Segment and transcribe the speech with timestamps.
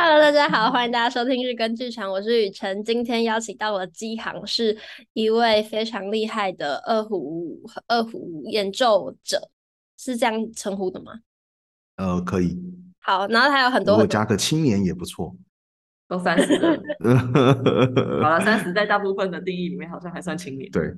[0.00, 2.84] Hello，大家好，欢迎大家收听日更剧场，我是雨辰。
[2.84, 4.78] 今天邀请到了机行，是
[5.12, 9.50] 一位非常厉害的二胡二胡演奏者，
[9.98, 11.14] 是这样称呼的吗？
[11.96, 12.56] 呃，可以。
[13.00, 15.34] 好，然后还有很多，很多，如果加个青年也不错。
[16.06, 16.78] 都三十了，
[18.22, 20.70] 好了，三十在大部分的定义里面好像还算青年。
[20.70, 20.94] 对。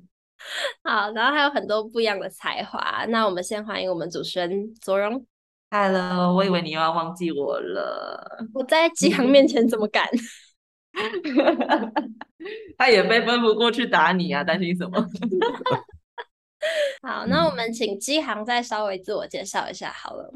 [0.84, 3.06] 好，然后还有很多不一样的才华。
[3.06, 5.24] 那我们先欢迎我们主持人左荣。
[5.72, 8.44] Hello，我以为你又要忘记我了。
[8.52, 10.04] 我在机行面前怎么敢？
[12.76, 15.08] 他也被吩咐过去打你啊，担心什么？
[17.06, 20.32] 好，那我们请机行再稍微自我介绍一下好了。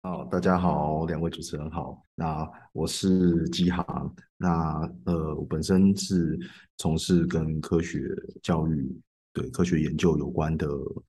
[0.00, 2.00] 好，大家好，两位主持人好。
[2.14, 6.38] 那我是机行，那呃，我本身是
[6.76, 7.98] 从事跟科学
[8.44, 9.00] 教育。
[9.38, 10.66] 对科学研究有关的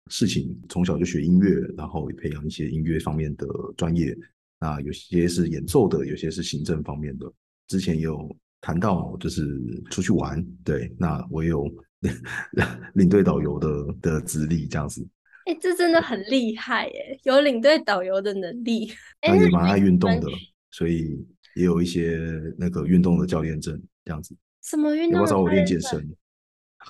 [0.08, 4.16] 事情，从小就学音乐，然后也培养一些音乐方面的专业。
[4.60, 7.32] 那有些是演奏的，有些是行政方面的。
[7.68, 11.66] 之前也有谈到，就是出去玩，对，那我有
[12.94, 15.02] 领队导游的的资历，这样子。
[15.46, 18.92] 哎、欸，这真的很厉害耶，有领队导游的能力。
[19.26, 20.28] 那也蛮爱运动的，
[20.72, 22.20] 所以也有一些
[22.58, 24.36] 那个运动的教练证，这样子。
[24.62, 25.14] 什么运动？
[25.14, 26.06] 要不要找我练健身？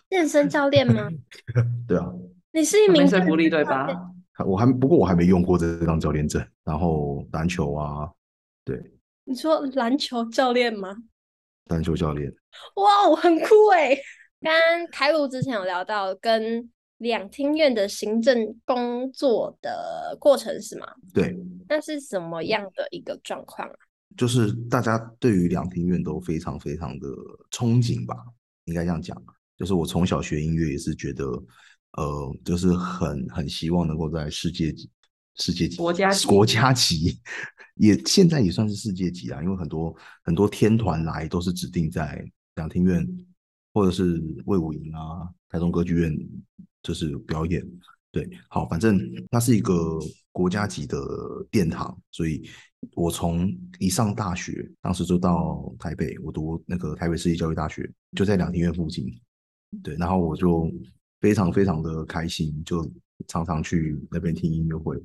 [0.10, 1.10] 健身教练吗？
[1.88, 2.12] 对啊，
[2.52, 3.88] 你是一名健身福利对吧？
[4.46, 6.42] 我还不过我还没用过这张教练证。
[6.64, 8.10] 然后篮球啊，
[8.64, 8.80] 对，
[9.26, 10.96] 你说篮球教练吗？
[11.66, 12.34] 篮球教练，
[12.76, 13.96] 哇，很酷哎。
[14.42, 20.88] 刚刚开录之前有聊到跟两厅院的行政工作的过程是吗？
[21.14, 21.36] 对，
[21.68, 23.76] 那是什么样的一个状况啊？
[24.18, 27.08] 就是大家对于两厅院都非常非常的
[27.52, 28.16] 憧憬吧，
[28.66, 29.22] 应该这样讲。
[29.60, 31.26] 就是我从小学音乐也是觉得，
[31.98, 34.90] 呃，就是很很希望能够在世界级、
[35.36, 37.20] 世界级、国家级、国家级，
[37.76, 39.44] 也现在也算是世界级啊。
[39.44, 39.94] 因为很多
[40.24, 42.26] 很多天团来都是指定在
[42.56, 43.06] 两厅院
[43.74, 46.18] 或者是魏武营啊、台中歌剧院，
[46.82, 47.62] 就是表演。
[48.12, 48.98] 对，好，反正
[49.30, 50.00] 它是一个
[50.32, 50.98] 国家级的
[51.52, 52.50] 殿堂，所以
[52.96, 59.06] 我从一上大学，当时就到台北，我读那个台北市立教育大学，就在两厅院附近。
[59.84, 60.72] 对，然后我就
[61.22, 62.90] 非常非常的开心，就
[63.28, 64.98] 常常去那边听音乐会。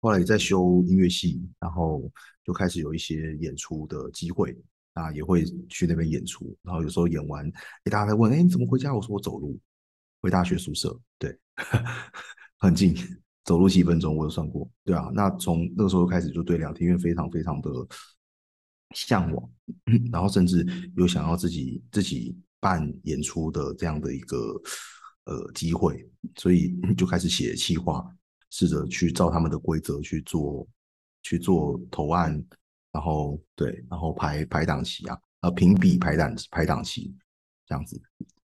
[0.00, 2.10] 后来也在修音乐系，然后
[2.44, 4.56] 就开始有一些演出的机会
[4.94, 6.56] 啊，也会去那边演出。
[6.62, 7.44] 然后有时候演完，
[7.84, 8.94] 诶大家在问，哎，你怎么回家？
[8.94, 9.58] 我说我走路
[10.20, 11.36] 回大学宿舍，对，
[12.58, 12.94] 很近，
[13.44, 14.68] 走路几分钟，我有算过。
[14.84, 17.70] 对啊，那从那个时候开始就对两厅院非常非常的
[18.94, 19.50] 向往，
[20.10, 20.64] 然后甚至
[20.96, 22.34] 有想要自己自己。
[22.66, 24.60] 办演出的这样的一个
[25.26, 26.04] 呃机会，
[26.34, 28.04] 所以就开始写企划，
[28.50, 30.66] 试着去照他们的规则去做，
[31.22, 32.44] 去做投案，
[32.90, 37.14] 然后对，然后排排档期啊，呃评比排档排档期
[37.68, 38.02] 这样子。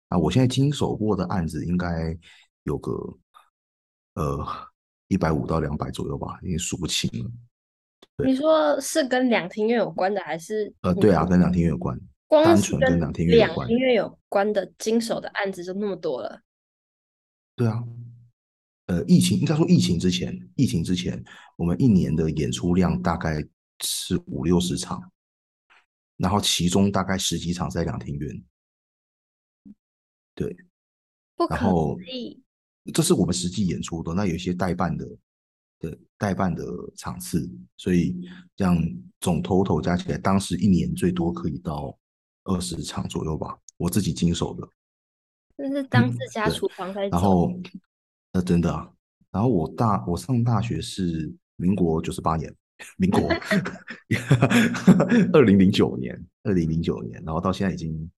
[0.08, 2.18] 啊，我现在经手过的案子应该
[2.64, 2.92] 有个
[4.14, 4.44] 呃
[5.06, 7.30] 一百五到两百左右吧，已经数不清了。
[8.26, 10.74] 你说是跟两厅院有关的，还是？
[10.80, 11.96] 呃，对啊，跟两厅院有关。
[12.28, 16.42] 单纯跟两厅院有关，两厅院有关的经手的案子就那么多了。
[17.56, 17.82] 对啊，
[18.86, 21.24] 呃，疫情应该说疫情之前，疫情之前，
[21.56, 23.42] 我们一年的演出量大概
[23.80, 25.10] 是五六十场，
[26.18, 28.44] 然后其中大概十几场在两厅院。
[30.34, 30.54] 对，
[31.48, 31.98] 然后
[32.92, 35.08] 这是我们实际演出的，那有一些代办的，
[35.78, 36.62] 对，代办的
[36.94, 38.14] 场次，所以
[38.54, 38.76] 这样
[39.18, 41.98] 总 total 加起来，当时一年最多可以到。
[42.48, 44.68] 二十场左右吧，我自己经手的，
[45.56, 47.52] 这是当自家厨房在、嗯、然后，
[48.32, 48.90] 那、呃、真的啊。
[49.30, 52.52] 然后我大我上大学是民国九十八年，
[52.96, 53.20] 民国
[55.32, 58.10] 二零零九年，二零零九年，然后到现在已经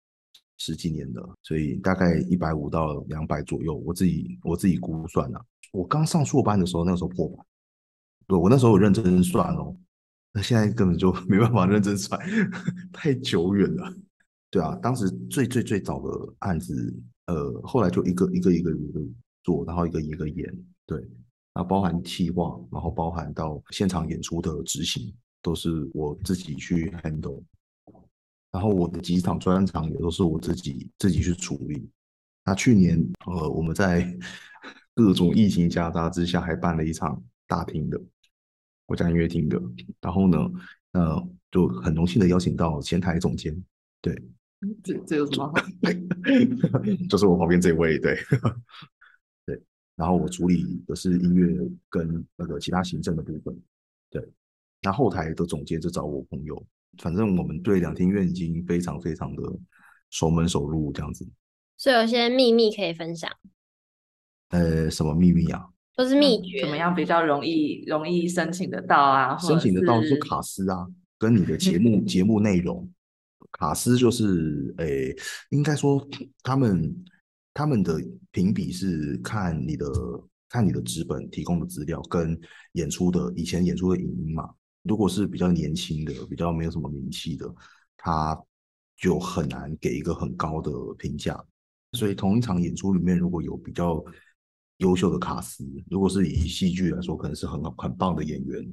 [0.59, 5.45] 十几年了，所以大概一百五到两百左右，我自己我自己估算了、啊。
[5.73, 7.43] 我刚上硕班的时候，那个时候破百，
[8.27, 9.75] 对，我那时候有认真算哦，
[10.33, 12.21] 那现在根本就 没办法认真算，
[12.93, 13.95] 太久远了。
[14.51, 16.95] 对啊，当时最最最早的案子，
[17.27, 19.01] 呃，后来就一个一个一个一个
[19.43, 20.51] 做，然后一个一个演，
[20.87, 20.99] 对，
[21.53, 27.43] 然后包含企划，然后包含到现场演出的执行，都是我自己去 handle，
[28.51, 31.87] 然后我的几场专场也都是我自己自己去处理。
[32.47, 34.17] 那去年，呃，我们在
[34.95, 38.01] 各种疫情夹杂之下，还办了一场大厅的
[38.87, 39.61] 国家音乐厅的，
[40.01, 40.39] 然后呢，
[40.93, 43.63] 呃，就很荣幸的邀请到前台总监，
[44.01, 44.19] 对。
[44.83, 45.55] 这这有什么好？
[47.09, 48.17] 就是我旁边这位，对
[49.47, 49.63] 对。
[49.95, 51.57] 然后我处理的是音乐
[51.89, 53.57] 跟那个其他行政的部分，
[54.11, 54.23] 对。
[54.83, 56.61] 那后台的总监就找我朋友，
[57.03, 59.43] 反正我们对两厅院已经非常非常的
[60.11, 61.27] 熟门熟路这样子。
[61.77, 63.31] 所以有些秘密可以分享。
[64.51, 65.67] 呃，什么秘密啊？
[65.97, 66.61] 都是秘诀。
[66.61, 69.37] 怎么样比较容易容易申请得到啊？
[69.39, 70.87] 申请得到是卡司啊，
[71.19, 72.89] 跟你的节目节目内容。
[73.53, 75.17] 卡司就是，诶、
[75.51, 76.07] 应该说
[76.43, 77.05] 他们
[77.53, 78.01] 他们的
[78.31, 79.87] 评比是看你的
[80.49, 82.39] 看你的纸本提供的资料跟
[82.73, 84.49] 演出的以前演出的影音嘛。
[84.83, 87.53] 如果是比较年轻的，比较没有什么名气的，
[87.97, 88.41] 他
[88.97, 91.39] 就很难给一个很高的评价。
[91.93, 94.03] 所以同一场演出里面，如果有比较
[94.79, 98.73] 优秀的卡司，如果是以戏剧来说，可能是很很棒的演员。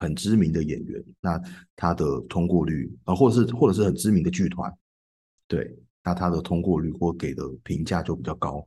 [0.00, 1.40] 很知名的演员，那
[1.74, 4.72] 他的通过率啊，或者是或者是很知名的剧团，
[5.48, 8.64] 对，那他的通过率或给的评价就比较高，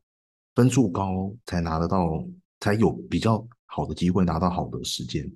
[0.56, 2.28] 分数高才拿得到，
[2.60, 5.31] 才有比较好的机会拿到好的时间，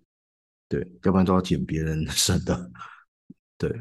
[0.68, 2.70] 对，要不然都要捡别人 剩的，
[3.58, 3.72] 对，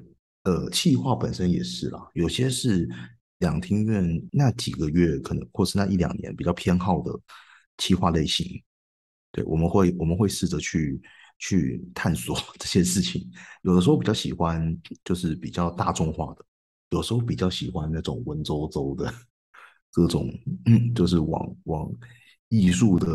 [0.45, 2.89] 呃，企划本身也是啦，有些是
[3.39, 7.13] 两厅院那几个月可能或是那一两年比较偏好的
[7.77, 8.63] 企划类型，
[9.33, 11.03] 对，我们会我们会试着去。
[11.39, 13.31] 去探索 这些事情，
[13.63, 16.45] 有的时候比较喜欢就是比较大众化的，
[16.91, 19.13] 有时候比较喜欢那种文绉绉的
[19.93, 20.29] 各种，
[20.67, 21.91] 嗯，就是往往
[22.49, 23.09] 艺术的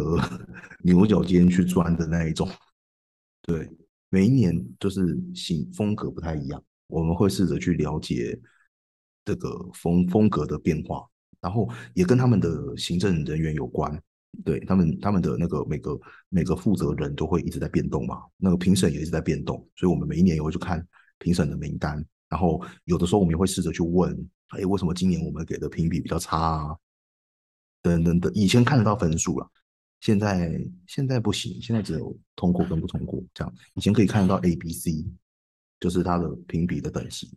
[0.83, 2.49] 牛角尖去钻的那一种。
[3.41, 3.69] 对，
[4.09, 8.39] 每一年就是新风格不太一样，我们会试着去了解
[9.25, 11.07] 这个风风格的变化，
[11.41, 14.01] 然后也跟他们的行政人员有关。
[14.45, 15.99] 对他们，他们的那个每个
[16.29, 20.85] 每个负责人都会一直在变动嘛，那个评审也一直在变动，所以我们每一年也会去看
[21.17, 24.15] 评审的名单，然后有的时候我们也会试着去问，
[24.49, 26.77] 哎，为什么今年我们给的评比比较差啊？
[27.81, 29.49] 等等等，以前看得到分数了，
[29.99, 35.05] 现在现在不行，现在只有通过跟不通过这样，以前可以看得到 A、B、C，
[35.79, 37.35] 就是它的评比的等级，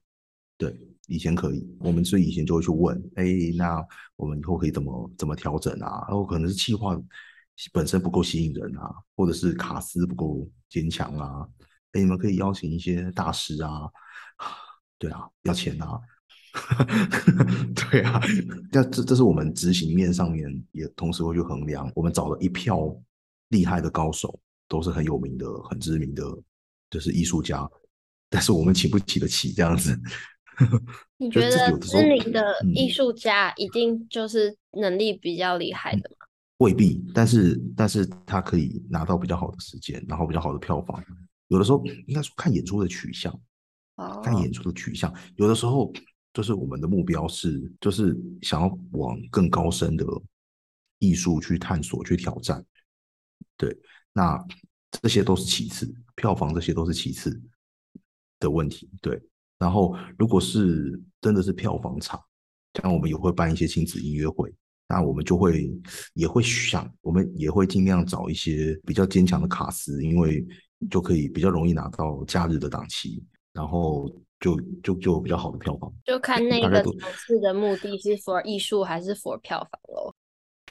[0.56, 0.77] 对。
[1.12, 3.87] 以前可以，我们所以以前就会去问，哎、欸，那
[4.17, 6.05] 我们以后可以怎么怎么调整啊？
[6.09, 6.99] 然后可能是企划
[7.73, 11.47] 本身不够吸引人啊，或者是卡司不够坚强啊。
[11.93, 13.82] 哎、欸，你们可以邀请一些大师啊，
[14.99, 16.00] 对啊，要钱啊，
[17.76, 18.19] 对啊。
[18.73, 21.93] 那这这是我们执行面上面也同时会去衡量。
[21.94, 22.79] 我们找了一票
[23.49, 26.25] 厉害的高手，都是很有名的、很知名的，
[26.88, 27.69] 就是艺术家，
[28.31, 29.94] 但是我们请不起得起这样子。
[31.19, 36.17] 你觉得知名的艺术家一定就是能力比较厉害的吗？
[36.20, 36.29] 嗯，
[36.59, 41.03] 未必，但是但是他可以拿到比较好的时间，然后比较好的票房。
[41.49, 43.38] 有的时候应该说看演出的取向，
[44.23, 45.12] 看演出的取向。
[45.37, 45.93] 有的时候
[46.32, 50.05] 就是我们的目标是，就是想要往更高深的
[50.99, 52.64] 艺术去探索、去挑战。
[53.56, 53.76] 对，
[54.12, 54.43] 那
[55.03, 57.41] 这些都是其次，票房这些都是其次
[58.38, 58.88] 的问题。
[59.00, 59.23] 对。
[59.58, 62.20] 然后，如果是真的是票房场，
[62.82, 64.52] 像我们也会办一些亲子音乐会，
[64.88, 65.70] 那我们就会
[66.14, 70.44] 也会想，我们也会尽量找一些比较坚强的卡司，因为
[70.90, 73.22] 就可以比较容易拿到假日的档期，
[73.52, 74.10] 然后
[74.40, 75.93] 就就就有比较好的票房。
[76.04, 80.12] 就看那个场次的目的是 for 艺术还是 for 票房喽？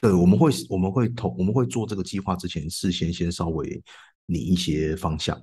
[0.02, 3.82] 对，我们会我们会投我们会做这个计划之前，事先先稍微
[4.26, 5.40] 拟一些方向。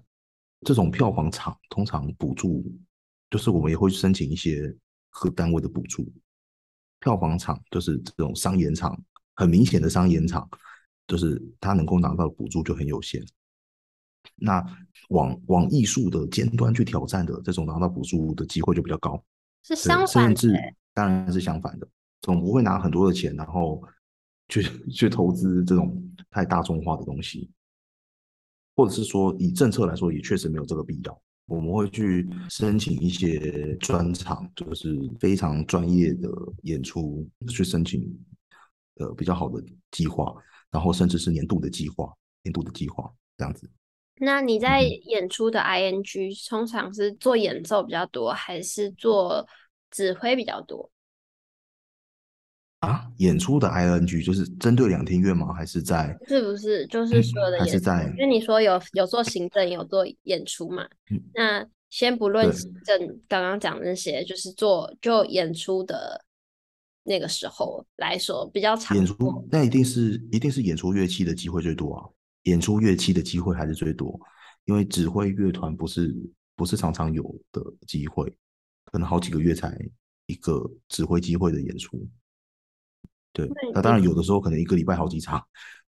[0.66, 2.64] 这种票房场通常补助。
[3.30, 4.76] 就是我们也会申请一些
[5.10, 6.12] 各单位的补助，
[7.00, 9.00] 票房场就是这种商演场，
[9.36, 10.50] 很明显的商演场，
[11.08, 13.24] 就是他能够拿到的补助就很有限。
[14.36, 14.64] 那
[15.10, 19.24] 往往艺术的尖端去挑战的这种拿到补助的机会就比较高，
[19.64, 20.54] 是相反的，
[20.94, 21.88] 当然是相反的，
[22.22, 23.82] 总不会拿很多的钱然后
[24.48, 27.50] 去 去投资这种太大众化的东西，
[28.76, 31.22] 或者是说以政策来说也确实没有这个必要。
[31.50, 36.30] 我们会去申请一些专场，就是非常专业的
[36.64, 38.02] 演出，去申请
[38.96, 40.34] 呃比较好的计划，
[40.72, 42.14] 然后甚至是年度的计划，
[42.44, 43.70] 年度的计划这样子。
[44.22, 49.48] 那你在演出的 ING、嗯、通常是做演奏比较多，还是做
[49.90, 50.92] 指挥比较多？
[52.80, 55.54] 啊，演出的 ing 就是针对两厅院吗？
[55.54, 56.18] 还是在？
[56.28, 57.66] 是不是就是所有的演出？
[57.66, 58.14] 还是在？
[58.18, 60.88] 因为你说有有做行政，有做演出嘛？
[61.12, 66.24] 嗯、那先不论行政，刚刚讲的那些，就是做就演出的
[67.04, 68.96] 那个时候来说比较长。
[68.96, 72.08] 演出那一定是一定是演出乐器的机会最多啊！
[72.44, 74.18] 演出乐器的机会还是最多，
[74.64, 76.16] 因为指挥乐团不是
[76.56, 78.34] 不是常常有的机会，
[78.86, 79.78] 可能好几个月才
[80.28, 82.08] 一个指挥机会的演出。
[83.32, 85.42] 对，那当然有的时候可能一个礼拜好几场，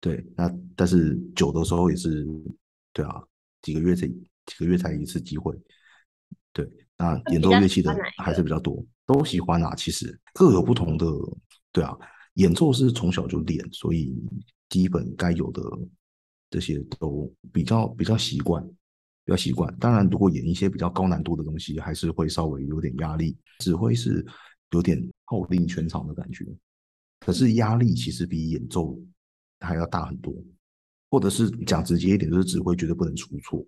[0.01, 2.27] 对，那但是久的时候也是，
[2.93, 3.23] 对啊，
[3.63, 5.59] 几个月才几个月才一次机会，
[6.53, 9.75] 对，那演奏乐器的还是比较多，都喜欢啊。
[9.75, 11.07] 其实各有不同的，
[11.73, 11.97] 对啊，
[12.35, 14.15] 演奏是从小就练，所以
[14.69, 15.63] 基本该有的
[16.51, 18.63] 这些都比较比较习惯，
[19.25, 19.75] 比较习惯。
[19.79, 23.37] 当然，如果演一些比较高难度的东西，还是会稍微有点压力。
[23.59, 24.25] 指挥是
[24.73, 26.45] 有点号令全场的感觉，
[27.25, 28.99] 可是压力其实比演奏
[29.61, 30.35] 还要大很多。
[31.11, 33.63] 或者是讲直接一点，就是指挥绝对不能出错。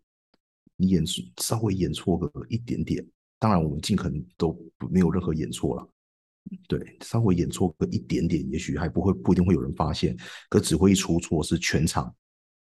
[0.77, 1.05] 你演
[1.43, 3.07] 稍微演错个一点点，
[3.39, 4.59] 当然我们尽可能都
[4.91, 5.87] 没有任何演错了。
[6.67, 10.17] 对，稍微演错个一点点，也许还不会不一定会有人发现。
[10.49, 12.15] 可指挥一出错，是全场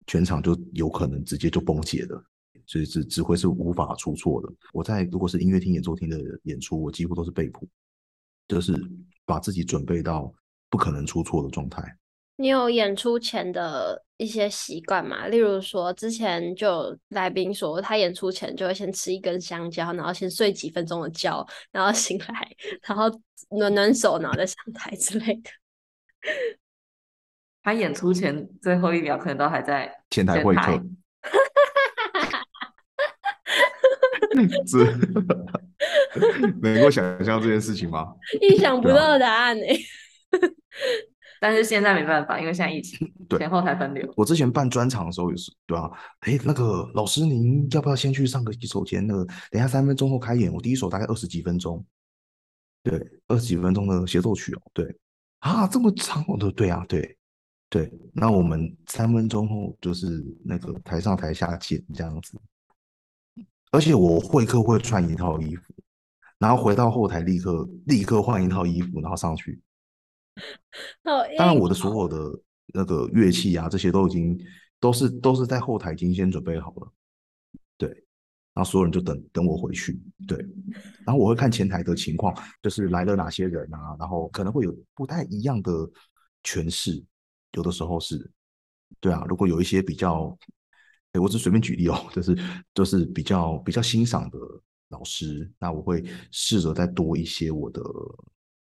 [0.07, 2.25] 全场就有可能直接就崩解的。
[2.65, 4.51] 所以指指挥是无法出错的。
[4.73, 7.69] 我在如果是音乐厅、演奏厅的演出，我几乎都是背谱，
[8.49, 8.75] 就是
[9.27, 10.33] 把自己准备到
[10.71, 11.83] 不可能出错的状态。
[12.37, 15.27] 你有演出前的一些习惯吗？
[15.27, 22.51] 例如说，之前就来宾说，他演出前就会先吃一根香蕉，然后先睡几分钟的觉，然后醒来，
[22.83, 23.11] 然后
[23.51, 25.51] 暖暖手，然后再上台之类的。
[27.63, 30.73] 他演出前最后一秒可能都还在前台会客。
[34.67, 34.79] 是，
[36.63, 38.15] 能够想象这件事情吗？
[38.41, 39.79] 意想不到的答案呢、欸。
[41.41, 44.13] 但是现在没办法，因为现在疫情，对，前后台分流。
[44.15, 45.91] 我之前办专场的时候也是，对吧、啊？
[46.21, 49.07] 哎，那个老师，您要不要先去上个洗手间？
[49.07, 51.83] 那个等一下三分钟后开演，我第一首大概二十几分钟，
[52.83, 54.95] 对，二十几分钟的协奏曲哦，对，
[55.39, 57.17] 啊，这么长哦，对对啊，对
[57.71, 57.91] 对。
[58.13, 62.39] 那我们三分钟后就是那个台上台下见这样子，
[63.71, 65.63] 而且我会客会穿一套衣服，
[66.39, 69.59] 然后回到后台立刻立刻换一套衣服，然后上去。
[71.03, 72.41] 当然，我的所有的
[72.75, 74.39] 那个乐器啊，这些都已经
[74.79, 76.93] 都是都是在后台已经先准备好了，
[77.77, 77.89] 对。
[78.53, 80.37] 然后所有人就等等我回去，对。
[81.07, 85.71] 然后我会看前台的情况，就是来了哪些人啊，然后可能会有不太一样的
[86.43, 87.03] 诠释，
[87.53, 88.29] 有的时候是，
[88.99, 89.25] 对啊。
[89.29, 90.37] 如果有一些比较，
[91.13, 92.37] 哎，我只随便举例哦，就是
[92.75, 94.39] 就是比较比较欣赏的
[94.89, 97.81] 老师，那我会试着再多一些我的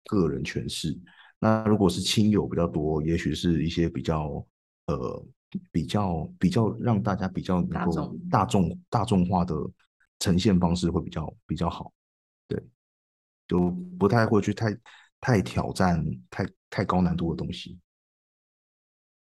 [0.06, 0.98] 个人诠释。
[1.46, 4.44] 那如果是亲友比较多，也许是一些比较
[4.86, 5.26] 呃
[5.70, 9.54] 比较比较让大家比较能够大众大众化的
[10.18, 11.92] 呈现方式会比较比较好，
[12.48, 12.60] 对，
[13.46, 14.76] 就不太会去太
[15.20, 17.78] 太挑战太太高难度的东西，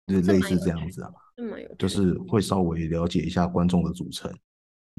[0.08, 1.12] 就类似这样子啊，
[1.78, 4.36] 就是会稍微了解一下观众的组成，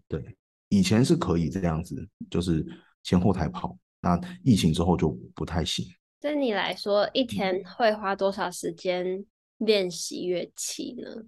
[0.06, 0.36] 对，
[0.68, 2.64] 以前是可以这样子，就是
[3.02, 5.84] 前后台跑，那疫情之后就不太行。
[6.20, 9.24] 对你来说，一天会花多少时间
[9.56, 11.24] 练习乐器呢？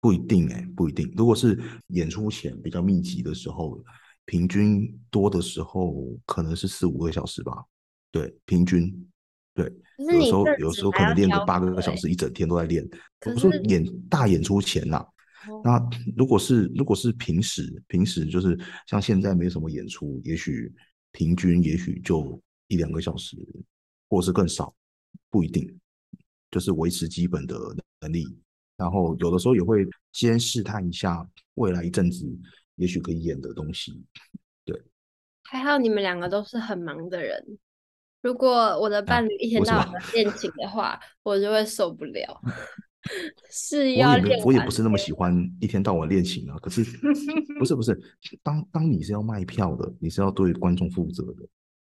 [0.00, 1.12] 不一定哎、欸，不一定。
[1.14, 3.78] 如果是演出前比较密集的时候，
[4.24, 7.52] 平均多的时候可能是四五个小时吧。
[8.10, 9.06] 对，平均。
[9.52, 12.88] 对，有时候有时候可能练个八个小时，一整天都在练。
[13.26, 15.06] 我说演大演出前呐、啊，
[15.62, 20.72] 那如果是如果是平时，平时就是像现在没什么演出，也许
[21.12, 23.36] 平均也许就一两个小时。
[24.10, 24.74] 或是更少，
[25.30, 25.80] 不一定，
[26.50, 27.56] 就是维持基本的
[28.00, 28.26] 能力。
[28.76, 32.26] 然后有的时候也会先试探一下未来一阵子
[32.74, 34.04] 也许可以演的东西。
[34.64, 34.82] 对，
[35.44, 37.58] 还好你们两个都是很忙的人。
[38.22, 38.50] 如果
[38.80, 42.40] 我的伴侣一天到晚练琴的话，啊、我就会受不了。
[43.50, 46.58] 是要练，我也不是那么喜欢一天到晚练琴啊。
[46.58, 46.84] 可是
[47.58, 47.98] 不是不是，
[48.42, 51.48] 当当你是要卖票的，你是要对观众负责的，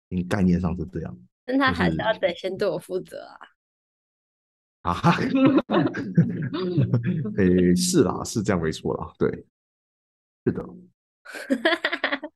[0.10, 1.18] 你概念上是这样。
[1.46, 3.38] 但他还是要得先对我负责啊！
[4.82, 5.18] 啊哈，
[7.38, 9.46] 诶，是啦，是这样没错啦，对，
[10.46, 10.64] 是的，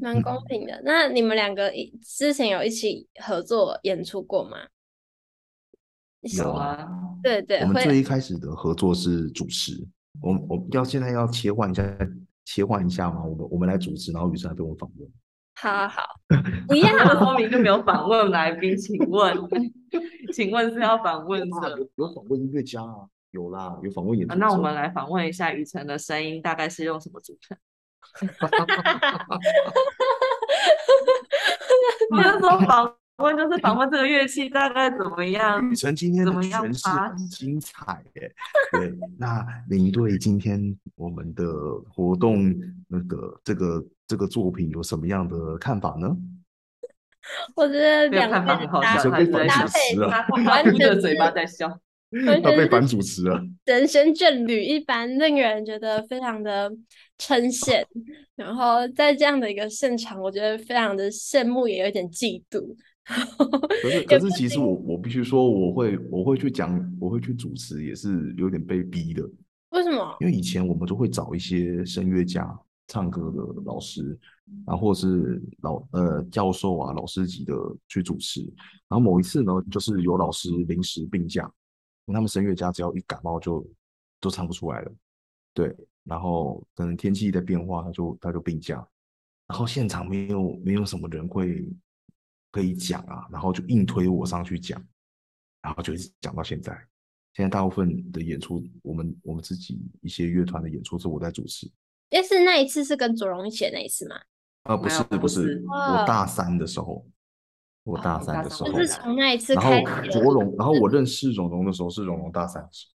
[0.00, 0.80] 蛮公平的。
[0.84, 4.68] 那你们两个之前有一起合作演出过吗？
[6.20, 6.88] 有啊，
[7.22, 9.72] 对对，我们最一开始的合作是主持，
[10.20, 11.98] 我我要现在要切换一下，
[12.44, 15.10] 切换一下嘛，我们我们来主持，然后雨辰来被我访问。
[15.54, 16.02] 好好好，
[16.66, 19.36] 不要，说明就没有访问来宾，请问，
[20.32, 21.78] 请问是要访问的？
[21.96, 24.34] 有访问音乐家啊，有啦，有访问演、啊。
[24.34, 27.56] 那我们来访问一下雨辰的声音，大概是用什么组成？
[32.10, 35.70] 不要说访问，就是访问这个乐器大概怎么样？
[35.70, 38.30] 雨辰今天的诠释很精彩耶，
[38.72, 41.44] 对，那您对今天我们的
[41.88, 42.54] 活动
[42.88, 43.82] 那个这个。
[44.08, 46.14] 这个作品有什么样的看法呢？
[47.56, 51.66] 我觉得两个人搭配，搭配完全是嘴巴在笑，
[52.44, 56.70] 他被反主持了，人生眷侣一般，令人觉得非常的
[57.16, 57.82] 称羡。
[58.36, 62.76] 然后在这样的一个现场，我觉得非常的羡慕，也有点嫉妒。
[63.82, 69.28] 可是，可是，其实我我必须说，我会我会去讲，我会去主持，也是有点被逼的。
[69.70, 70.16] 为什么？
[70.20, 72.56] 因为以前我们都会找一些声乐家、
[72.86, 74.16] 唱歌的老师，
[74.64, 77.54] 然后或是老呃教授啊、老师级的
[77.88, 78.40] 去主持。
[78.88, 81.50] 然后某一次呢，就是有老师临时病假，
[82.06, 83.66] 他们声乐家只要一感冒就
[84.20, 84.92] 都唱不出来了。
[85.52, 88.76] 对，然后可能天气的变化，他就他就病假，
[89.48, 91.68] 然后现场没有没有什么人会。
[92.52, 94.80] 可以讲啊，然后就硬推我上去讲，
[95.60, 96.72] 然后就一直讲到现在。
[97.34, 101.66] 现在大部分的演出，我们我们自己一些乐团的演出是我在主持。
[102.10, 104.16] 但是那一次是跟卓荣一起的那一次吗？
[104.64, 107.04] 啊，不是不是，我大三的时候，
[107.84, 109.82] 我大三的时候，就是从那一次开始。
[109.82, 112.86] 然后卓荣，然后我认识荣荣的时候是荣荣大三的时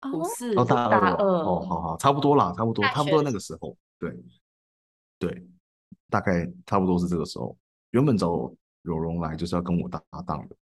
[0.00, 4.12] 候，不是哦，大二，大二哦，好好，差不多啦，差不多，差不多那个时候，对
[5.20, 5.48] 对，
[6.10, 7.56] 大概差不多是这个时候。
[7.92, 8.52] 原本找
[8.82, 10.56] 有容来就是要跟我搭档的，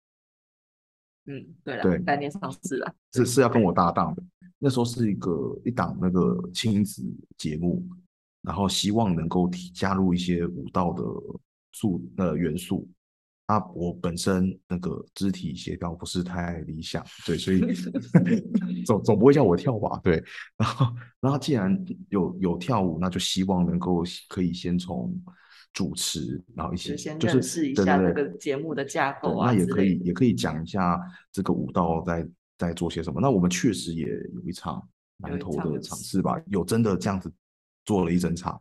[1.26, 4.22] 嗯，对了，对，概念上是了，是是要跟我搭档的。
[4.58, 7.02] 那时候是一个一档那个亲子
[7.36, 7.82] 节目，
[8.42, 11.02] 然后希望能够加入一些舞蹈的
[11.72, 12.88] 素呃元素。
[13.46, 17.60] 啊，我本身那个肢体协调不是太理想，对，所以
[18.86, 20.00] 总总不会叫我跳吧？
[20.02, 20.22] 对，
[20.56, 20.86] 然后
[21.20, 25.14] 然后既然有有跳舞，那就希望能够可以先从。
[25.74, 30.98] 主持，然后一起先认识一下这个节目的架构啊，那也可以，也可以讲一下
[31.32, 32.26] 这个舞蹈在
[32.56, 33.20] 在做些什么。
[33.20, 34.80] 那我们确实也有一场
[35.16, 37.30] 南投的尝试吧，有真的这样子
[37.84, 38.58] 做了一整场，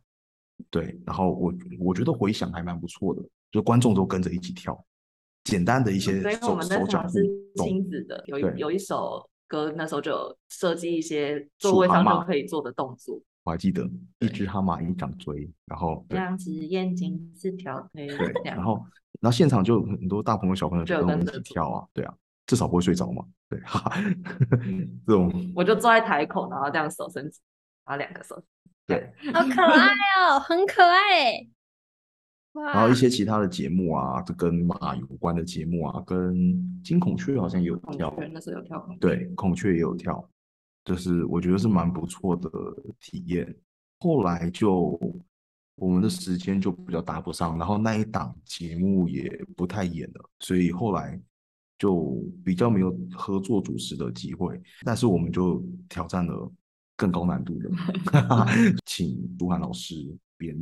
[0.71, 0.99] 对。
[1.05, 4.83] 然后我我觉得回响还蛮不错的，就观众都跟着一起跳，
[5.43, 7.23] 简单的一些手手脚是
[7.57, 13.21] 亲子的，有有一首歌，那时候就设计一些座位上就可以做的动作。
[13.43, 18.75] 我还记得一只蛤蟆一张嘴，然后两只眼睛四条腿，对，然后
[19.19, 22.13] 然后现场就很多大朋友小朋友就跟我们一起跳啊，对啊，
[22.47, 24.01] 至少不会睡着嘛，对，哈哈，
[25.05, 27.41] 这种我就坐在台口，然后这样手伸直，
[27.85, 28.41] 然后两个手，
[28.87, 29.89] 对，好可爱
[30.25, 31.45] 哦，很可爱，
[32.53, 40.29] 然后一些其他的节目啊，就跟马有关的节目啊，跟金孔雀好像也有跳，那时候有跳，对，孔雀也有跳。
[40.85, 42.49] 就是我觉得是蛮不错的
[42.99, 43.55] 体验，
[43.99, 44.99] 后来就
[45.75, 51.19] 我们的时间就比较搭不上，然后那一档节目也不太演了，所以后来
[51.79, 54.61] 就比较没有合作主持的机会。
[54.83, 56.51] 但是我们就挑战了
[56.95, 57.69] 更高难度的，
[58.85, 59.95] 请杜涵老师
[60.37, 60.55] 编，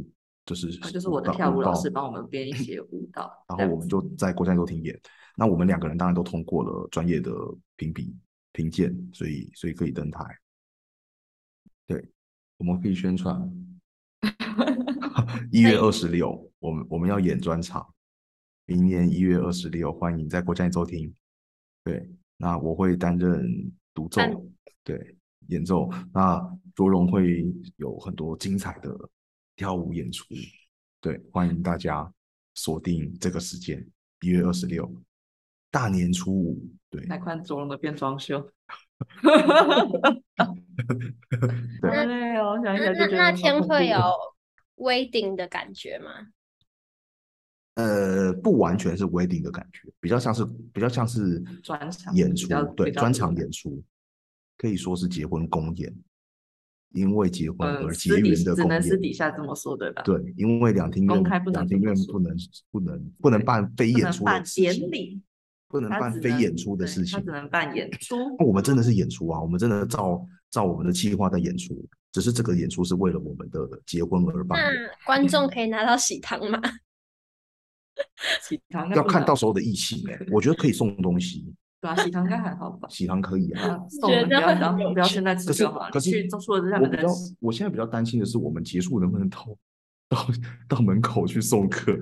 [0.45, 4.97] 就是就是我的跳舞老师帮我们编一些舞蹈，然后我们就在国家都厅演。
[5.35, 7.31] 那我们两个人当然都通过了专业的
[7.75, 8.15] 评比。
[8.51, 10.23] 评鉴，所以所以可以登台。
[11.87, 12.09] 对，
[12.57, 13.39] 我们可以宣传。
[15.51, 17.93] 一月二十六，我们我们要演专场。
[18.65, 21.13] 明年一月二十六，欢迎在国家演奏厅。
[21.83, 24.21] 对，那我会担任独奏，
[24.83, 25.89] 对，演奏。
[26.13, 26.39] 那
[26.75, 27.45] 卓荣会
[27.77, 28.95] 有很多精彩的
[29.55, 30.25] 跳舞演出。
[31.01, 32.13] 对，欢迎大家
[32.53, 33.85] 锁定这个时间，
[34.21, 34.89] 一月二十六。
[35.71, 38.49] 大年初五，对，来看卓荣的变装秀。
[41.81, 43.97] 对，哎呦，想一想就觉得那天会有
[44.77, 46.27] wedding 的感觉吗？
[47.75, 53.81] 呃，不完全是 wedding 的感觉，比较像是比较像是专场演出，对，专场演出
[54.57, 55.95] 可以说是结婚公演，
[56.91, 60.01] 因为结婚而结缘的公演，只能私底下这么说对吧？
[60.03, 62.35] 对，因为两厅院两厅院不能
[62.71, 65.21] 不能不能办非演出的典礼。
[65.71, 68.15] 不能办非演出的事情，他只能办演出。
[68.45, 69.41] 我们真的是演出啊！
[69.41, 71.73] 我们真的照照我们的计划在演出，
[72.11, 74.59] 只是这个演出是为了我们的结婚而办。
[74.59, 76.59] 那观众可以拿到喜糖吗？
[78.41, 81.53] 喜糖要看到时候的疫情哎，我觉得可以送东西。
[81.81, 82.87] 对啊，喜糖应该还好吧？
[82.91, 85.89] 喜糖可以啊，送不要不要现在吃就好。
[85.91, 87.07] 可是可是我比较
[87.39, 89.57] 我现在比较担心的是，我们结束能不能到
[90.07, 90.27] 到
[90.67, 91.97] 到门口去送客？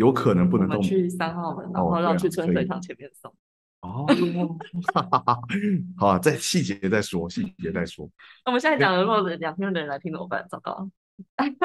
[0.00, 0.80] 有可能不能动。
[0.80, 3.30] 去三号门，然后绕去春水堂前面送。
[3.82, 4.06] 哦，
[5.96, 8.08] 好啊，在细节再说，细节再说。
[8.46, 10.46] 我们现在讲的，如果两厅院的人来听怎么办？
[10.48, 10.90] 糟糕。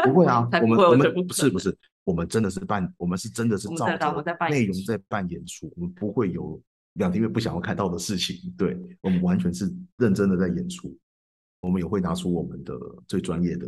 [0.04, 6.62] 不会啊，我们我们不是不是，我们真的是办，我们是真的是照着内容在办演出，我们不会有
[6.94, 8.54] 两厅院不想要看到的事情。
[8.58, 10.94] 对，我们完全是认真的在演出，
[11.62, 13.66] 我们也会拿出我们的最专业的，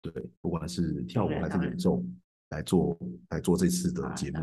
[0.00, 2.00] 对，不管是跳舞还是演奏。
[2.50, 2.96] 来做
[3.30, 4.38] 来做这次的节目，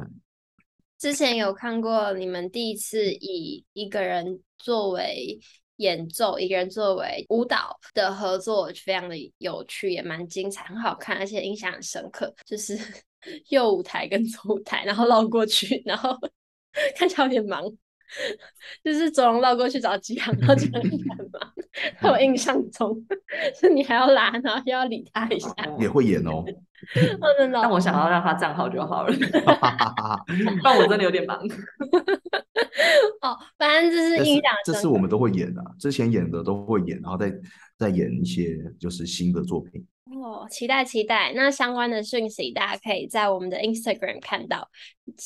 [0.97, 5.39] 之前有看过你们第一次以一个人作为
[5.77, 12.33] 演奏，一个人作为舞蹈的合作，非常的有趣，也蛮精彩，很好看，而且印象很深刻。
[12.45, 12.75] 就是
[13.49, 16.17] 右舞台跟左舞台，然后绕过去，然后
[16.97, 17.63] 看起来有点忙。
[18.83, 21.53] 就是走廊绕过去找吉阳，然后吉航一干嘛？
[22.01, 22.95] 在我印象中，
[23.59, 26.43] 是你还要拉，然后又要理他一下，也会演哦。
[27.39, 29.13] 真的，但我想要让他站好就好了。
[30.63, 31.37] 但我真的有点忙。
[33.21, 34.51] 哦，反正就是印象。
[34.63, 37.33] 这次我们都会演的，之前演的都会演，然后再
[37.77, 39.83] 再演一些就是新的作品。
[40.09, 41.33] 哦，期待期待！
[41.35, 44.69] 那相关的讯息，大家可以在我们的 Instagram 看到，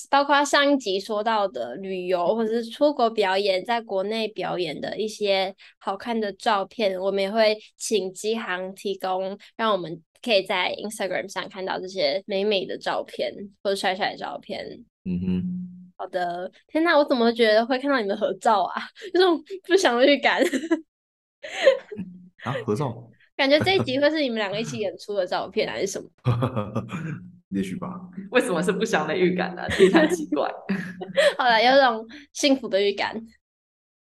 [0.10, 14.66] 包括上一集说到的旅游或者是出国表演，在国内表演的一些好看的照片，我们也会请机航提供，让我们可以在 Instagram 上看到这些美美的照片或者帅帅的照片。
[15.06, 16.52] 嗯哼，好的。
[16.68, 18.82] 天哪，我怎么觉得会看到你们合照啊？
[19.14, 20.42] 有 种不祥的预感。
[22.44, 23.08] 啊，合照。
[23.42, 26.08] 感觉这一集会是你们两个一起演出的照片，还是什么？
[27.50, 28.00] 也许吧。
[28.30, 29.64] 为什么是不祥的预感呢？
[29.72, 30.48] 非常奇怪。
[31.40, 33.20] 好了，有种幸福的预感。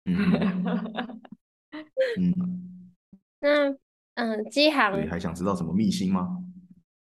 [0.05, 0.15] 嗯。
[3.41, 3.75] 那
[4.15, 6.29] 嗯，机行，你还想知道什么秘辛吗？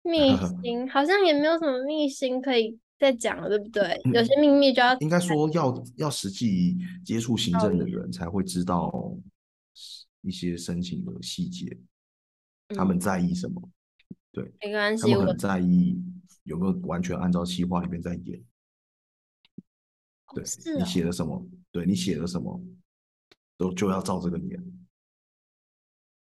[0.01, 4.01] 秘辛好像也没有什么秘辛可以再讲了，对不对？
[4.15, 8.91] 有些秘密就要应该说要要实际接触行政的人才会知道
[10.21, 11.77] 一些申请的细节。
[12.75, 13.69] 他们在意什么？
[14.31, 15.99] 对，没关系，他们很在意
[16.43, 18.43] 有没有完全按照计划里面在演。
[20.35, 21.43] 对，是你写了什么？
[21.71, 22.61] 对你写了什么，
[23.57, 24.63] 都就要照这个演。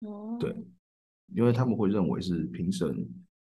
[0.01, 0.57] 哦，对，
[1.35, 2.89] 因为他们会认为是评审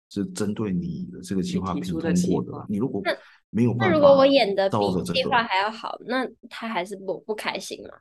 [0.08, 2.66] 是针对你的这个计划评通过的。
[2.68, 3.02] 你如果
[3.50, 7.98] 没有办法，那如果我演的比计划还要好，那他还是不不开心吗？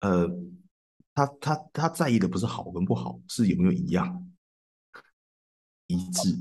[0.00, 0.30] 呃。
[1.14, 4.28] 他他他在意的不是好跟不好，是有没有一样
[5.86, 6.36] 一致。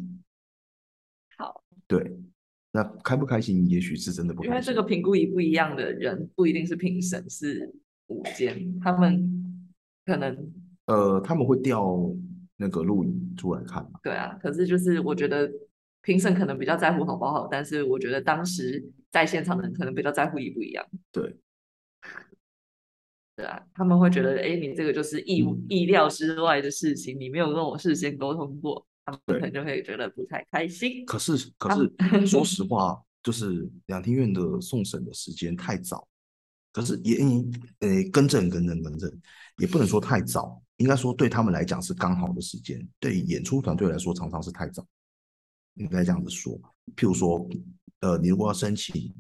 [1.38, 2.18] 好，对，
[2.72, 4.52] 那开不开心，也许是真的不开心。
[4.52, 7.72] 因为这个评估一不一样的人，不一定是评审，是
[8.08, 9.64] 五间，他们
[10.06, 10.52] 可能
[10.86, 12.10] 呃，他们会调
[12.58, 14.00] 那个录影出来看嘛。
[14.02, 15.52] 对啊，可是就是我觉得
[16.02, 20.84] 评审可能比较在乎好不好，但是我觉得当时在现场的人可能比较在乎一不一样。
[21.12, 21.38] 对。
[23.36, 31.04] 对啊，他们会觉得，哎，你这个就是意意料之外的事情，你没有跟我事先沟通过，他们可能就会觉得不太开心。
[31.04, 36.08] 可是，可是，说实 话，就是两厅院的送审的时间太早，
[36.72, 37.18] 可是也，
[37.80, 39.12] 呃，更正，更正，更正，
[39.58, 44.86] 也不能说太早，应该说对他们来讲是刚好的时间，对演出团队来说常常是太早，
[45.74, 46.54] 应该这样子说。
[46.96, 47.50] 譬如说，
[48.02, 49.12] 呃，你如果要申请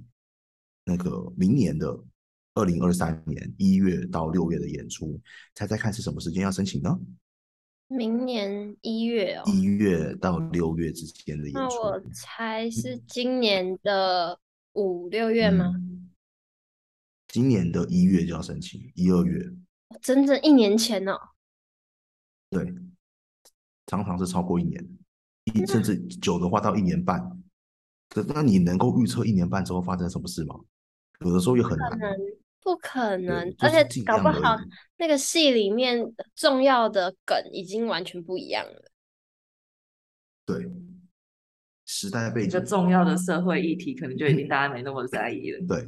[0.86, 2.00] 那个明年的。
[2.56, 5.20] 二零二三年一月到六月的演出，
[5.56, 7.00] 猜猜看是什么时间要申请呢？
[7.88, 11.60] 明年一月哦，一月到六月之间的演出。
[11.60, 14.40] 那我猜是今年的
[14.74, 15.74] 五六月吗？
[15.76, 16.10] 嗯，
[17.28, 19.52] 今年的一月就要申请，一二月，
[20.02, 21.20] 整整一年前哦。
[22.50, 22.74] 对，
[23.88, 24.88] 常常是超过一年，
[25.46, 27.22] 一甚至久的话到一年半。
[28.10, 30.56] 可那你能够预测一年半之后发生什么事吗？
[31.22, 31.92] 有的时候也很难。
[32.64, 34.58] 不可能，而且搞不好
[34.98, 36.00] 那个戏里面
[36.36, 38.92] 重要的梗已经完全不一样了。
[40.46, 40.72] 对，
[41.86, 45.60] 时代背景，一个重要的社会议题，可能就已经大家没那么在意了。
[45.68, 45.84] 对，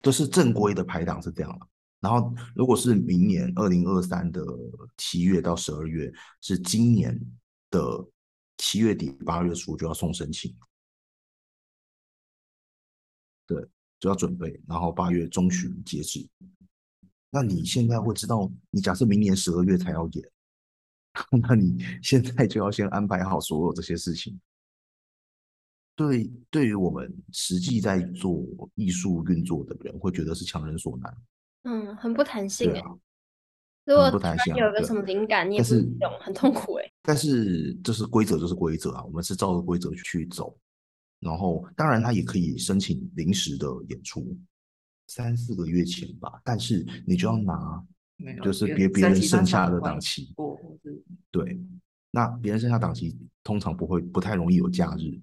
[0.00, 1.68] 都、就是正规的排档是这样了。
[2.00, 4.40] 然后，如果是明年二零二三的
[4.96, 7.20] 七月到十二月，是今年
[7.70, 7.80] 的
[8.56, 10.56] 七月底八月初就要送申请。
[13.46, 13.68] 对。
[14.00, 16.26] 就要准备，然后八月中旬截止。
[17.30, 20.30] 那你现在会知道，你假设明年十二月才要演，
[21.42, 24.40] 那你现在就要先安排好所有这些事情。
[25.94, 31.16] 对，对于我们实际在做艺术运作的人，会觉得是强人所难。
[31.64, 32.82] 嗯，很不弹性哎。
[33.84, 35.84] 如果不弹性，有个什么灵感，你也是
[36.20, 36.92] 很痛苦哎。
[37.02, 40.56] 但是这是规则，就是规则啊，我们是照着规则去走。
[41.20, 44.38] 然后，当然他也可以申请临时的演出，
[45.08, 46.40] 三四个月前吧。
[46.44, 47.84] 但是你就要拿，
[48.40, 50.32] 就是别别人剩下的档期。
[51.32, 51.60] 对，
[52.12, 55.20] 那别人剩下档期通常不会，不太容易有假日，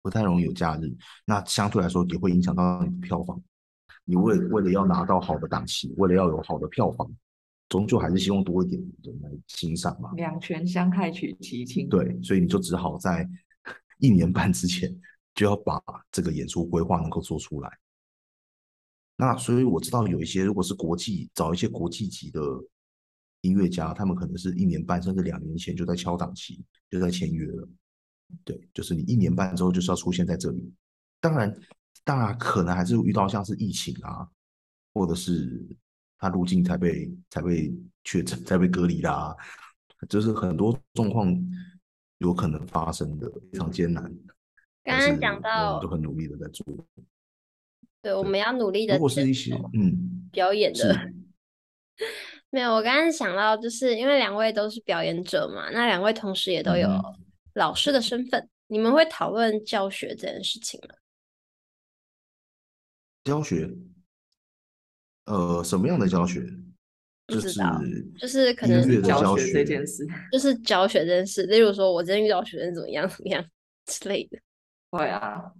[0.00, 0.90] 不太容易有假日。
[1.26, 3.38] 那相对来说也会影响到你的票房。
[4.06, 7.06] 你为了为了要拿到好的档期，为了要有好的票房，
[7.68, 10.12] 终究还是希望多一点人来欣赏嘛。
[10.14, 11.86] 两权相害取其轻。
[11.90, 13.28] 对，所以你就只好在。
[14.00, 14.94] 一年半之前
[15.34, 17.78] 就要把这个演出规划能够做出来。
[19.16, 22.40] 那所以我知道有一些，如果是国际找一些国际级的
[23.42, 27.68] 音乐家，他们可能是一年半甚至两年前就在敲档期，就在签约了。
[28.44, 30.72] 对，就是你一年半之后就是要出现在这里。
[31.20, 31.54] 当然，
[32.02, 34.26] 当然可能还是遇到像是疫情啊，
[34.94, 35.66] 或者是
[36.16, 39.36] 他入境才被才被确诊才被隔离啦、啊，
[40.08, 41.34] 就是很多状况
[42.20, 44.02] 有可能发生的，非常艰难。
[44.82, 46.64] 刚刚讲到，我们都很努力的在做。
[48.00, 48.94] 对，我们要努力的。
[48.94, 51.12] 如果是一些嗯表演的，
[52.48, 52.72] 没有。
[52.72, 56.88] 我刚刚想到，就是因为两位都是表演者嘛，那两位同时也都有
[57.54, 60.94] 老师的身份，嗯、你们会讨论教学这件事情吗？
[63.24, 63.70] 教学，
[65.26, 66.40] 呃，什么样的教学？
[67.30, 71.44] 不知道，就是就是可能是教学这件事，就是教学这件事。
[71.44, 73.44] 例如说，我今天遇到学生怎么样怎么样
[73.86, 74.38] 之类的。
[74.90, 75.52] 会啊，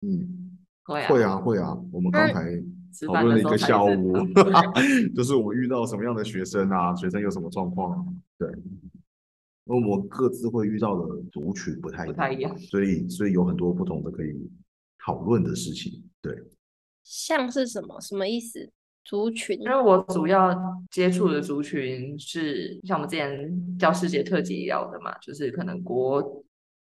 [0.00, 1.78] 嗯，会啊，会啊，会啊。
[1.92, 2.62] 我们刚才
[3.06, 4.12] 讨论了一个下午，
[5.14, 8.04] 就是我们遇到什么样的学生啊，学生有什么状况啊？
[8.38, 8.48] 对，
[9.66, 14.50] 因为我各自会遇到的族群不太一样，不太一样，所以所以有很多不同的可以
[15.04, 16.02] 讨论的事情。
[16.20, 16.34] 对，
[17.04, 18.00] 像是什么？
[18.00, 18.70] 什么意思？
[19.04, 19.60] 族群？
[19.60, 20.54] 因为我主要
[20.90, 26.44] 接触的族群是像我们之前教师节特辑聊的嘛，就是可能国。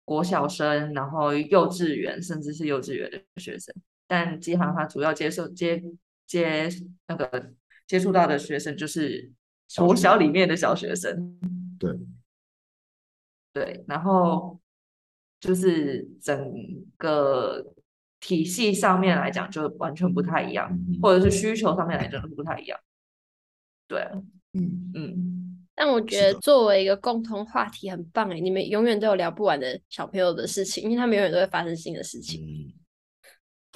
[0.04, 3.74] 国小生，然后幼稚园，甚至是幼稚园的学生，
[4.08, 5.82] 但吉航他主要接受接
[6.26, 6.67] 接
[7.08, 7.54] 那个
[7.88, 9.32] 接触到的学生就是
[9.78, 11.39] 国小里面的小学生，
[11.80, 11.97] 对
[13.54, 14.60] 对，然后
[15.39, 16.52] 就是整
[16.97, 17.74] 个
[18.21, 22.79] 体系上面来讲就完全不太一样，嗯、或者是需求上面来讲都不太一样，
[23.89, 24.07] 对，
[24.53, 25.47] 嗯嗯。
[25.73, 32.73] 但我觉得作为一个共同话题很棒哎，你们永远都有聊不完的小朋友的事情，因为他们永远都会发生新的事情。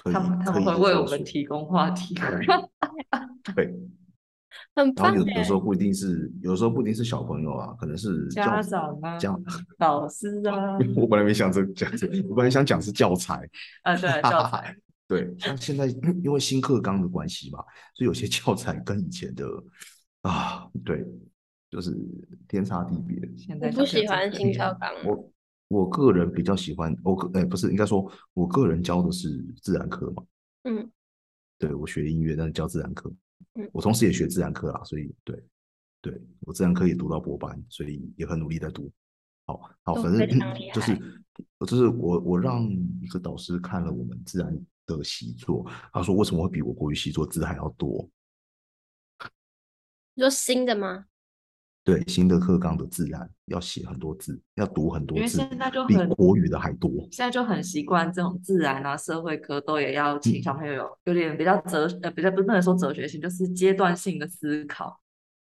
[0.05, 2.13] 嗯，他们他们会为我们提供话题。
[3.55, 3.73] 对，
[4.76, 5.13] 很棒。
[5.13, 9.36] 然后有有时候不一定是，有时候不一定是小朋友啊，可能是家长啊，家
[9.80, 10.78] 老师啊。
[10.96, 13.48] 我本来没想着讲这个，我本来想讲是教材。
[13.84, 14.76] 啊，对，教材。
[15.08, 15.88] 对，像现在
[16.24, 17.60] 因为新课纲的关系嘛，
[17.94, 19.46] 所以有些教材跟以前的
[20.22, 21.06] 啊，对。
[21.72, 21.94] 就是
[22.48, 23.20] 天差地别。
[23.36, 24.89] 现在不喜欢新课纲。
[25.04, 25.32] 我
[25.68, 30.24] 我个人比较喜欢，我个哎不是应该说，我个人教的是自然科嘛。
[30.63, 30.89] 嗯。
[31.58, 33.12] 对，我学音乐，但是教自然科。
[33.56, 33.70] 嗯。
[33.74, 35.44] 我同时也学自然科啦，所以对，
[36.02, 38.91] 对我自然科也读到博班，所以也很努力在读。
[39.48, 40.28] 好好，反正
[40.74, 40.98] 就是
[41.68, 42.68] 就是我我让
[43.02, 48.10] 一个导师看了我们自然的习作，他说为什么会比我国语习作字还要多？
[50.15, 51.06] 你说新的吗？
[51.86, 56.89] 对，新的课纲的自然要写很多字，要读很多字，因为现在就比国语的还多。
[57.12, 65.00] 现在就很习惯这种自然啊，社会科都也要请小朋友有有点比较哲呃，比较不能说哲学性，就是阶段性的思考，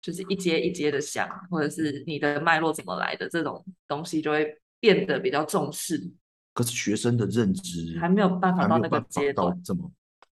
[0.00, 6.10] 就是一阶一阶的想，或者是你的脉络怎么来的这种东西，就会变得比较重视。
[6.54, 9.92] 可是学生的认知还没有办法到那个阶段这么。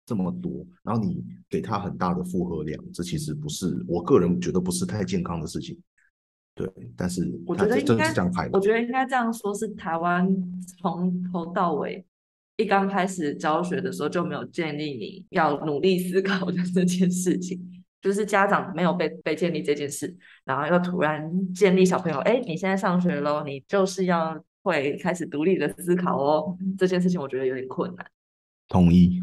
[0.04, 5.78] 这么多，然后你给他很大的负荷量，这其实不是我个人觉得不是太健康的事情。
[6.54, 10.28] 对，但是我觉得应该这样排，我觉得应该这样说，是台湾
[10.80, 12.04] 从头到尾
[12.56, 17.58] 一刚开始教学的时候就没有建立你要努力思考的这件事情，
[18.02, 28.06] 就是家长没有被被建立这件事，然后又突然建立小朋友，哎，你现在上学喽，你就是要会开始独立的思考哦，这件事情我觉得有点困难。
[28.68, 29.22] 同意。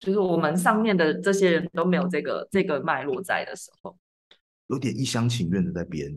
[0.00, 3.96] 就是我们上面的这些人都没有这个这个脉络在的时候，
[4.68, 6.10] 有点一厢情愿的在编，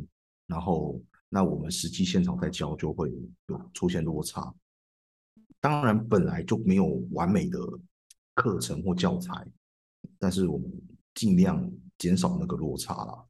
[0.48, 3.12] 然后那我们实际现场在教就会
[3.48, 4.54] 有出现落差。
[5.60, 7.60] 当然本来就没有完美的
[8.34, 9.34] 课程或教材，
[10.18, 10.72] 但是我们
[11.14, 13.26] 尽量减少那个落差啦。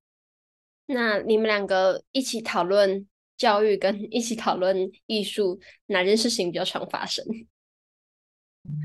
[0.86, 7.26] 那你们两个一起讨论教育跟一起讨论艺术，哪件事情比较常发生？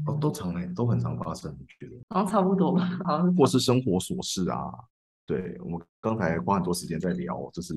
[0.06, 4.72] 哦，都常来，都很常发生，我觉得好像差不多吧，好像或是生活琐事啊。
[5.24, 7.74] 对，我们刚才花很多时间在聊，就是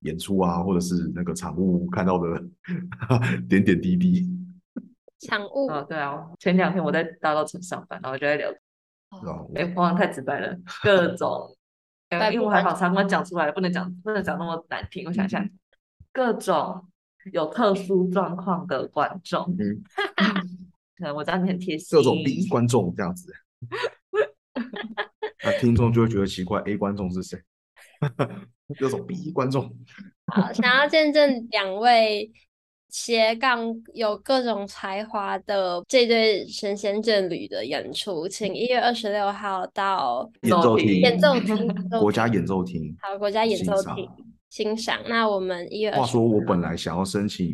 [0.00, 2.40] 演出啊，或者是那个场务看到的
[3.48, 4.28] 点点滴滴。
[5.18, 8.48] 场务啊，对啊，前两天我在大稻城上班，然后就在聊。
[9.10, 11.56] 哦，哎，方案太直白了，各 种，
[12.10, 15.04] 因为我还好，常常讲出来，不能讲，不能讲那么难听。
[15.06, 15.44] 我想想，
[16.12, 16.86] 各种
[17.32, 19.54] 有特殊状况的观众。
[19.58, 19.82] 嗯。
[21.10, 23.32] 我知道你很贴心，各种 B 观众这样子，
[25.44, 27.38] 那听众就会觉得奇怪，A 观众是谁？
[28.78, 29.74] 各种 B 观众。
[30.32, 32.30] 好，想要见证两位
[32.88, 44.08] 斜杠有各种才华的这对神仙眷侣的演出，请一月二十六号到演奏厅，演奏厅，国家演奏厅，好，国家演奏厅
[44.50, 45.00] 欣赏。
[45.08, 47.48] 那我们一月二十六号，话说，我本来想要申请，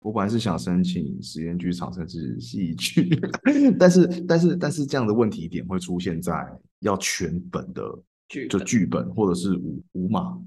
[0.00, 3.08] 我本来是想申请实验剧场甚至戏剧，
[3.78, 6.32] 但是但是但是这样的问题点会出现在
[6.80, 7.82] 要全本的
[8.28, 10.38] 剧就剧本或者是五五码，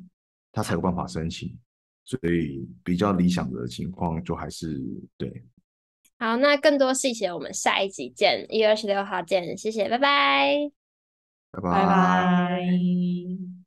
[0.52, 1.56] 他才有办法申请。
[2.06, 4.82] 所以比较理想的情况就还是
[5.18, 5.44] 对。
[6.20, 10.72] 好，那更多细节我们下一集见，一月二十六号见，谢谢，拜拜，
[11.52, 11.72] 拜拜。
[11.72, 13.63] 拜拜。